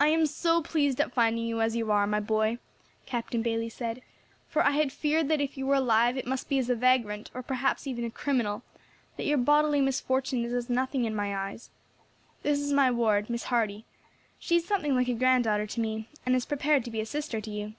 [0.00, 2.56] "I am so pleased at finding you as you are, my boy,"
[3.04, 4.00] Captain Bayley said,
[4.48, 7.30] "for I had feared that if you were alive it must be as a vagrant,
[7.34, 8.62] or perhaps even a criminal,
[9.18, 11.68] that your bodily misfortune is as nothing in my eyes.
[12.42, 13.84] This is my ward, Miss Hardy;
[14.38, 17.38] she is something like a granddaughter to me, and is prepared to be a sister
[17.42, 17.74] to you."